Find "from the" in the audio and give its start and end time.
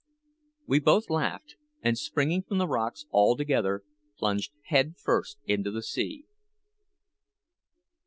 2.41-2.67